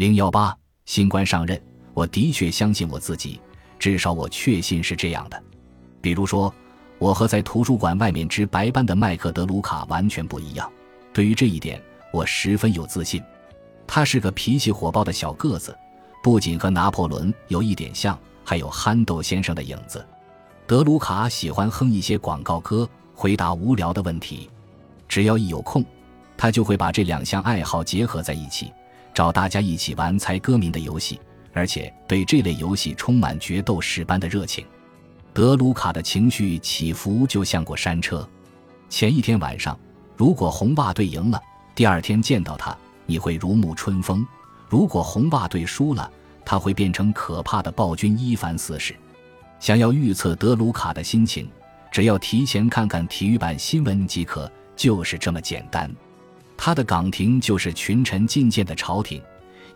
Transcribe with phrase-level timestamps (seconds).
[0.00, 0.56] 零幺八，
[0.86, 1.62] 新官上任，
[1.92, 3.38] 我的确相信我自己，
[3.78, 5.42] 至少我确信是这样的。
[6.00, 6.50] 比如说，
[6.98, 10.72] 我和在图书馆外面值白班的麦克德鲁卡完全不一样。
[11.12, 11.78] 对于这一点，
[12.14, 13.22] 我十分有自信。
[13.86, 15.76] 他是个脾气火爆的小个子，
[16.22, 20.02] 不仅和拿破仑有一点像，还有憨豆先生的影子。
[20.66, 24.48] 德鲁卡喜欢哼一些广告歌，回答无聊的问题。
[25.06, 25.84] 只要一有空，
[26.38, 28.72] 他就会把这两项爱好结合在一起，
[29.20, 31.20] 找大家一起玩猜歌名的游戏，
[31.52, 34.64] 而且对这类游戏充满决斗士般的热情。
[35.34, 38.26] 德鲁卡的情绪起伏就像过山车。
[38.88, 39.78] 前一天晚上，
[40.16, 41.38] 如果红袜队赢了，
[41.74, 44.24] 第二天见到他，你会如沐春风；
[44.70, 46.10] 如果红袜队输了，
[46.42, 48.96] 他会变成可怕的暴君伊凡四世。
[49.58, 51.46] 想要预测德鲁卡的心情，
[51.92, 55.94] 只要提前看看体育版新闻即可，就是这么简单。
[56.62, 59.18] 他的岗亭就是群臣觐见的朝廷，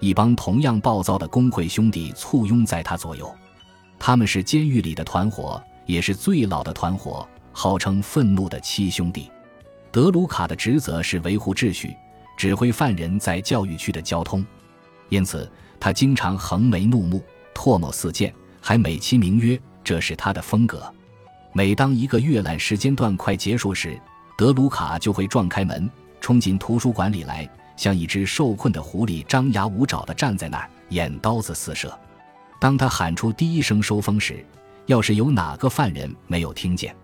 [0.01, 3.35] 一帮同样暴躁的工会兄弟簇拥在他左右。
[3.99, 9.31] 他们是监狱里的团伙，也是最老的团伙，号称“愤怒的七兄弟”。
[9.91, 11.97] 德鲁卡的职责是维护秩序，
[12.37, 14.45] 指挥犯人在教育区的交通，
[15.09, 18.31] 因此他经常横眉怒目、唾沫四溅，
[18.61, 20.93] 还美其名曰这是他的风格。
[21.55, 23.99] 每当一个阅览时间段快结束时，
[24.37, 25.91] 德鲁卡就会撞开门，
[26.25, 31.95] 冲进图书馆里来，像一只受困的狐狸，张牙舞爪地站在那儿，眼刀子四射。
[32.59, 34.43] 当他喊出第一声收风时，
[34.87, 36.97] 要是有哪个犯人没有听见，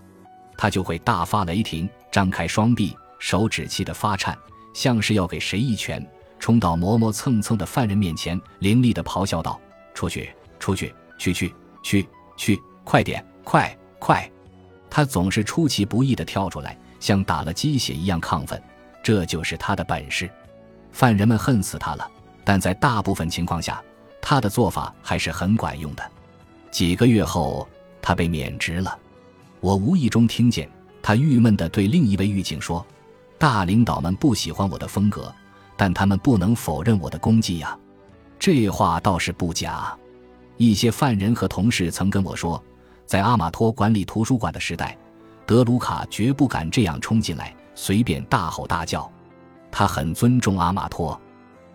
[0.57, 4.35] 他就会大发雷霆，张开双臂，手指气得发颤，
[4.73, 6.03] 像是要给谁一拳，
[6.39, 9.61] 冲到磨磨蹭蹭的犯人面前，凌厉地咆哮道
[9.93, 14.27] ：“出去，出去，去去去去，快点，快快！”
[14.89, 18.59] 他总是出其不意地跳出来，像打了鸡血一样亢奋，
[19.03, 20.31] 这就是他的本事。
[20.93, 22.11] 犯人们恨死他了，
[22.45, 23.83] 但在大部分情况下。
[24.23, 26.05] 他的做法还是很管用的。
[26.71, 27.67] 几个月后，
[28.03, 28.97] 他被免职了。
[29.61, 30.69] 我无意中听见
[31.03, 32.87] 他郁闷地对另一位狱警说
[33.39, 35.35] ：“大领导们不喜欢我的风格，
[35.75, 37.75] 但他们不能否认我的功绩呀。”
[38.39, 39.97] 这话倒是不假。
[40.59, 42.63] 一些犯人和同事曾跟我说，
[43.07, 44.97] 在阿马托管理图书馆的时代，
[45.47, 49.11] 德鲁卡绝不敢这样冲进来，随便大吼大叫。
[49.71, 51.19] 他很尊重阿马托。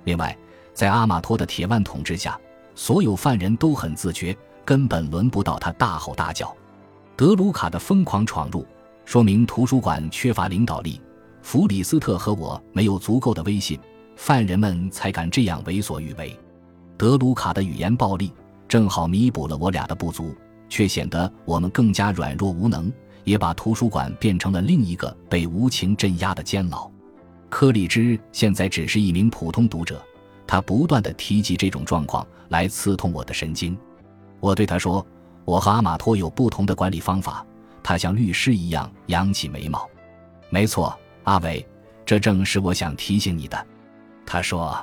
[0.04, 0.38] 另外，
[0.74, 2.40] 在阿马托的铁腕统治下，
[2.76, 4.36] 所有犯人都很自觉，
[4.66, 6.54] 根本轮不到他大吼大叫。
[7.16, 8.66] 德鲁卡的疯狂闯入，
[9.06, 11.02] 说明图书馆缺乏领导力。
[11.42, 13.80] 弗里斯特和我没有足够的威信，
[14.16, 16.38] 犯人们才敢这样为所欲为。
[16.98, 18.34] 德鲁卡的语言暴力
[18.68, 20.36] 正好弥补了我俩的不足，
[20.68, 22.92] 却显得我们更加软弱无能，
[23.26, 26.90] 也把图书馆变成了另一个被无情镇压的监牢。
[27.50, 30.02] 柯里芝现在只是一名普通读者。
[30.48, 33.76] 他不断的提及这种状况来刺痛我的神经。
[34.40, 35.04] 我对他说
[35.44, 37.44] ：“我和阿马托有不同的管理方法。”
[37.82, 39.90] 他像律师一样扬起眉毛。
[40.52, 41.68] “没错，阿伟，
[42.06, 43.68] 这正是我想提醒你的。”
[44.24, 44.78] 他说：“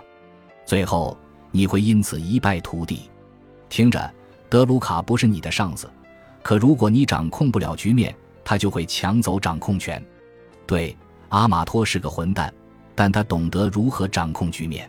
[0.67, 1.17] 最后
[1.53, 3.09] 你会因此一败涂地。
[3.69, 4.13] 听着，
[4.49, 5.89] 德鲁卡不是你的上司，
[6.43, 8.13] 可如果你掌控不了局面，
[8.45, 10.05] 他就会抢走掌控权。
[10.67, 10.97] 对，
[11.29, 12.53] 阿马托是个混蛋，
[12.95, 14.89] 但他懂得如何掌控局面。”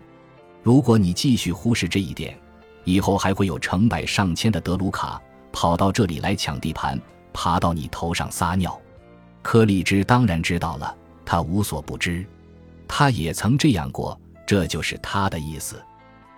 [0.64, 2.40] 如果你继续忽视这一点，
[2.86, 5.22] 以后还会有成百上千的德鲁卡
[5.52, 6.98] 跑到这里来抢地盘，
[7.34, 8.80] 爬到你头上撒尿。
[9.42, 12.26] 柯利芝当然知道了，他无所不知，
[12.88, 15.84] 他也曾这样过，这就是他的意思。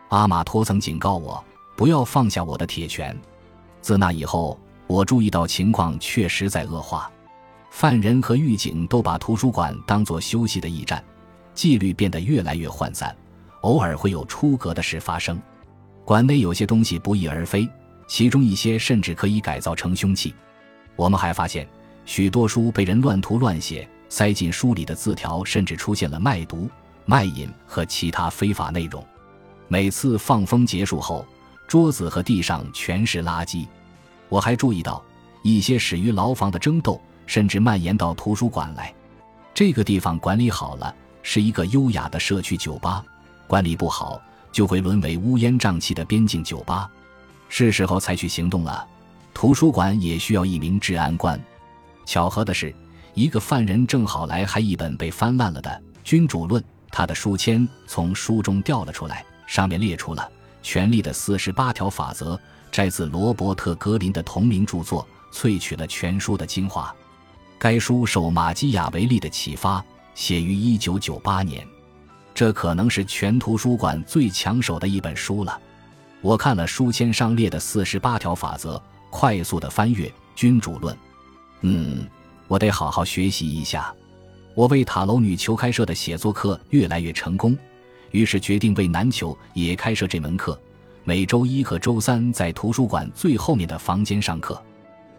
[0.09, 1.43] 阿马托曾警告我
[1.77, 3.15] 不要放下我的铁拳。
[3.79, 7.11] 自那以后，我注意到情况确实在恶化，
[7.71, 11.03] 犯人和狱警都把图书馆当作休息的驿站，
[11.53, 13.15] 纪律变得越来越涣散。
[13.61, 15.41] 偶尔会有出格的事发生，
[16.03, 17.67] 馆内有些东西不翼而飞，
[18.07, 20.35] 其中一些甚至可以改造成凶器。
[20.95, 21.67] 我们还发现，
[22.05, 26.69] 许多书被人乱涂乱写，塞进书里的字条甚至出现了卖毒、
[27.05, 29.03] 卖淫和其他非法内容。
[29.67, 31.25] 每次放风结束后，
[31.67, 33.65] 桌子和地上全是垃圾。
[34.29, 35.03] 我还注意到，
[35.43, 38.93] 一些始于牢房的争斗甚至蔓延到图书馆来。
[39.53, 40.93] 这个地方管理好了，
[41.23, 43.03] 是一个优雅的社区酒吧。
[43.47, 46.89] 管理不好，就会沦为乌烟瘴气的边境酒吧。
[47.47, 48.87] 是时候采取行动了。
[49.33, 51.39] 图书馆也需要一名治安官。
[52.05, 52.73] 巧合的是，
[53.13, 55.69] 一个犯人正好来，还一本被翻烂了的
[56.03, 56.61] 《君主论》。
[56.89, 60.31] 他的书签从书中掉了出来，上面列出了
[60.63, 62.39] 权力的四十八条法则，
[62.75, 66.93] 摘自罗伯特·格林的同名著作，萃取了全书的精华。
[67.57, 69.81] 该书受马基雅维利的启发，
[70.13, 71.65] 写于一九九八年。
[72.33, 75.57] 这可能是全图书馆最抢手的一本书了。
[76.19, 80.93] 我看了书签上列的四十八条法则，快速的翻阅《君主论》。
[81.61, 82.05] 嗯，
[82.49, 83.95] 我得好好学习一下。
[84.53, 87.57] 我为塔楼女球开设的写作课越来越成功，
[88.11, 90.59] 于是决定为男球也开设这门课。
[91.07, 94.59] 每周一和周三在图书馆最后面的房间上课。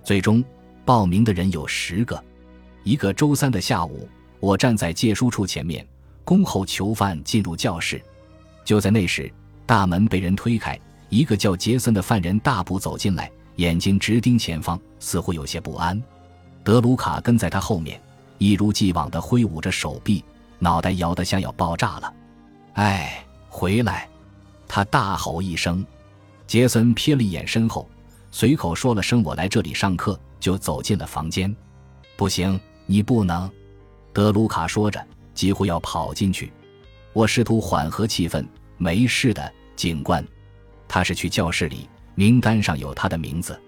[0.02, 0.44] 最终
[0.84, 2.20] 报名的人有十个。
[2.82, 4.08] 一个周三的下午，
[4.40, 5.86] 我站在借书处前面，
[6.24, 8.02] 恭候囚犯进入教室。
[8.64, 9.32] 就在那时，
[9.64, 10.76] 大门被人推开。
[11.08, 16.02] 一个叫杰森的犯人大步走进来，眼睛直盯前方，似乎有些不安。
[16.64, 18.00] 德鲁卡跟在他后面，
[18.38, 20.24] 一如既往地挥舞着手臂，
[20.58, 22.12] 脑袋摇得像要爆炸了。
[22.74, 24.08] “哎，回来！”
[24.68, 25.84] 他大吼一声。
[26.46, 27.88] 杰森瞥了一眼身后，
[28.30, 31.54] 随口说了声“我来这里上课”，就走进了房间。
[32.16, 33.50] “不行，你不能！”
[34.12, 35.04] 德鲁卡说着，
[35.34, 36.52] 几乎要跑进去。
[37.12, 38.46] 我试图缓和气氛
[38.78, 40.24] ，“没事的，警官。”
[40.86, 43.60] 他是去教室里，名单上有他的名字。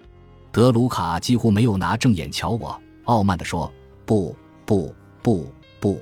[0.53, 3.73] 德鲁卡几乎没有拿正眼瞧我，傲慢地说
[4.07, 6.01] ：“不，不，不，不，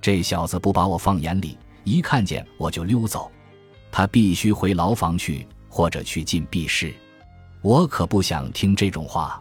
[0.00, 3.30] 这小子不把我放眼里，一看见我就溜走。
[3.96, 6.92] 他必须回牢房去，或者去禁闭室。
[7.62, 9.40] 我可不想听这种话。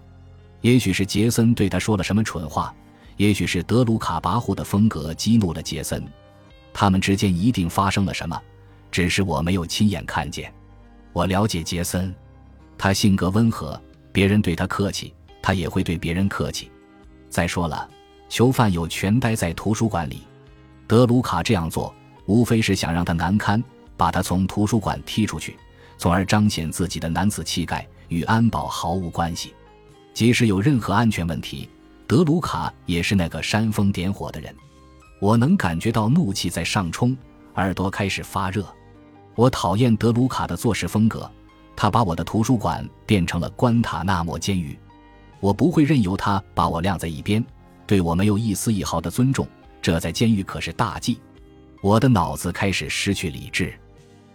[0.62, 2.72] 也许是杰森对他说了什么蠢话，
[3.18, 6.06] 也许是德鲁卡跋扈的风格激怒了杰森。
[6.72, 8.40] 他们之间一定发生了什么，
[8.92, 10.54] 只是我没有亲眼看见。”
[11.14, 12.14] 我了解杰森，
[12.78, 16.72] 他性格温和，别人对他客气，他也会对别人客气。
[17.28, 17.90] 再说了，
[18.30, 20.22] 囚犯有权待在图书馆里，
[20.86, 21.92] 德鲁卡这样做
[22.28, 23.62] 无非是想让他难堪，
[24.04, 25.56] 把他从图书馆踢出去，
[25.98, 29.54] 从而彰显自己的男子气概，与安保毫无关系。
[30.14, 31.70] 即使有任何安全问题，
[32.06, 34.54] 德鲁卡也是那个煽风点火的人。
[35.22, 37.16] 我能感觉到怒气在上冲，
[37.56, 38.68] 耳朵开始发热。
[39.36, 41.32] 我讨厌德鲁卡的做事风格，
[41.74, 44.78] 他把我的图书馆变成了关塔那摩监狱。
[45.40, 47.42] 我不会任由他把我晾在一边，
[47.88, 49.48] 对我没有一丝一毫的尊重，
[49.82, 51.22] 这在监狱可是大忌。
[51.82, 53.74] 我的脑子开始失去理智，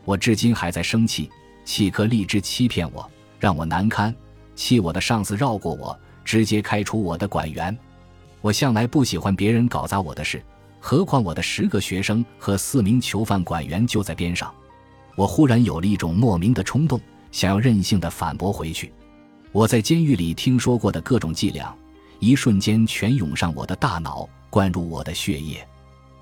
[0.08, 1.30] 我至今还在生气，
[1.66, 3.06] 气可立志欺骗我，
[3.38, 4.14] 让我难堪，
[4.54, 5.94] 气我的上司绕过我，
[6.24, 7.76] 直接开除我的管员。
[8.40, 10.42] 我向来不喜欢别人搞砸我的事，
[10.80, 14.50] 何况我的十个学生和四名囚犯管员就在边上。
[15.14, 16.98] 我忽然有了一种莫名的冲动，
[17.30, 18.90] 想要任性的反驳回去。
[19.52, 21.76] 我在监狱里听说过的各种伎俩，
[22.18, 25.62] 一瞬间全涌上我的大脑，灌入我的血液。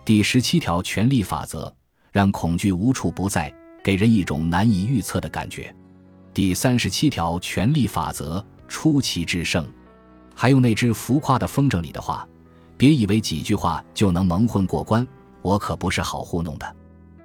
[0.05, 1.73] 第十七条权力法则，
[2.11, 3.55] 让恐惧无处不在，
[3.87, 5.73] 给人一种难以预测的感觉。
[6.35, 9.65] 第三十七条权力法则，出奇制胜。
[10.35, 12.27] 还有那只浮夸的风筝里的话，
[12.77, 15.06] 别以为几句话就能蒙混过关，
[15.41, 16.77] 我可不是好糊弄的。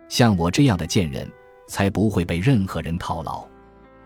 [0.08, 1.28] 像我这样的贱人。
[1.68, 3.48] 才不会被任何人套牢。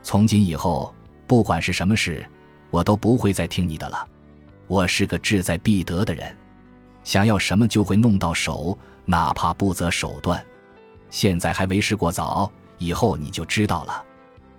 [0.03, 0.93] 从今以后，
[1.25, 2.23] 不管是什么事，
[2.69, 4.07] 我都不会再听你的了。
[4.67, 6.37] 我是个志在必得的人，
[7.03, 10.45] 想要什么就会弄到手，哪怕不择手段。
[11.09, 14.03] 现在还为时过早，以后你就知道了。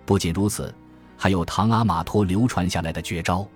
[0.05, 0.73] 不仅如此，
[1.17, 3.47] 还有唐阿玛托流传下来的绝招。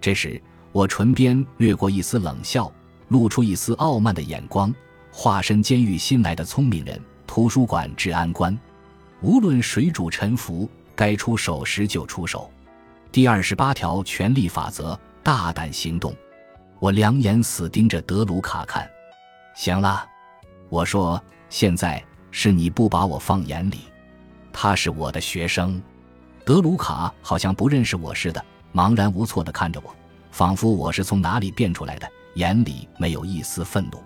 [0.00, 0.40] 这时，
[0.72, 2.72] 我唇边掠过一丝冷笑，
[3.08, 4.72] 露出一丝傲慢的眼光，
[5.10, 8.56] 化身监狱新来的聪明人——图书馆治安官。
[9.20, 12.50] 无论水主沉浮，该出手时就出手。
[13.10, 16.14] 第二十八条权力法则：大胆行动。
[16.78, 18.88] 我两眼死盯着德鲁卡看。
[19.56, 20.06] 行了，
[20.68, 23.80] 我说，现在是你不把我放眼里。
[24.52, 25.80] 他是我的学生。
[26.44, 28.42] 德鲁卡好像不认识我似的，
[28.72, 29.94] 茫然无措地看着我，
[30.30, 34.02] 仿佛我是从哪里变出来的，眼里没有一丝愤怒。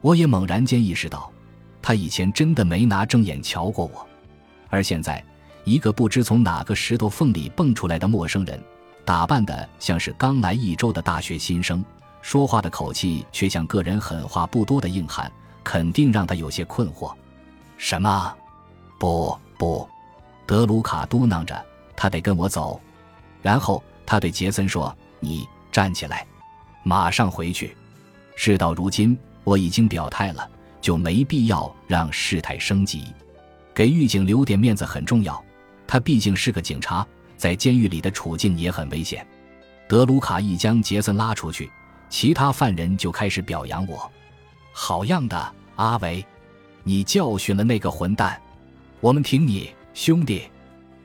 [0.00, 1.30] 我也猛然间意识到，
[1.82, 4.06] 他以前真的没拿正眼瞧过我。
[4.70, 5.22] 而现在，
[5.64, 8.62] 一个不知从哪个石头缝里蹦出来的陌生人，
[9.04, 11.84] 打扮的像是刚来一周的大学新生，
[12.20, 15.30] 说话的口气却像个人狠话不多的硬汉，
[15.64, 17.12] 肯定让他有些困惑。
[17.82, 18.32] 什么？
[18.96, 19.88] 不不，
[20.46, 21.60] 德鲁卡嘟囔着，
[21.96, 22.80] 他得跟我走。
[23.42, 26.24] 然后他对杰森说：“你站起来，
[26.84, 27.76] 马上回去。”
[28.36, 30.48] 事到如今，我已经表态了，
[30.80, 33.12] 就没必要让事态升级。
[33.74, 35.44] 给狱警留点面子很重要，
[35.84, 37.04] 他毕竟是个警察，
[37.36, 39.26] 在监狱里的处境也很危险。
[39.88, 41.68] 德鲁卡一将杰森拉出去，
[42.08, 44.08] 其他犯人就开始表扬我
[44.72, 46.24] ：“好样的，阿维，
[46.84, 48.40] 你教训了那个混蛋，
[49.00, 50.42] 我们挺你，兄弟。”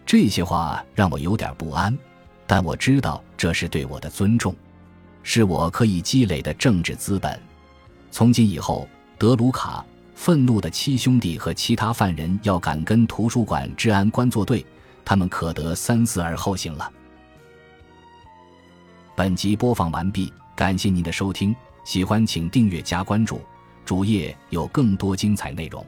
[0.06, 1.98] 这些话让我有点不安，
[2.46, 4.56] 但我知道这是对我的尊重，
[5.24, 7.40] 是我可以积累的政治资本。
[8.12, 9.86] 从今以后，德鲁卡。
[10.20, 14.66] 愤怒的七兄弟和其他犯人要敢跟图书馆治安官作对，
[15.06, 16.92] 他们可得三思而后行了。
[19.16, 21.56] 本集播放完毕，感谢您的收听，
[21.86, 23.40] 喜欢请订阅加关注，
[23.88, 25.84] 主页有更多精彩内容。